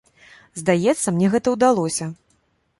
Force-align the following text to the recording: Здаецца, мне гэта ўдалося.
Здаецца, 0.61 1.07
мне 1.17 1.31
гэта 1.37 1.55
ўдалося. 1.59 2.05